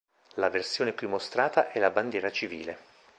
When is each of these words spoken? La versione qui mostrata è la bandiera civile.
La 0.37 0.49
versione 0.49 0.95
qui 0.95 1.05
mostrata 1.05 1.69
è 1.71 1.77
la 1.77 1.91
bandiera 1.91 2.31
civile. 2.31 2.75